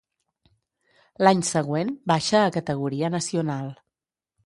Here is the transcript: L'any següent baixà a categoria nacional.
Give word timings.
L'any 1.27 1.45
següent 1.51 1.93
baixà 2.15 2.43
a 2.47 2.57
categoria 2.59 3.15
nacional. 3.21 3.73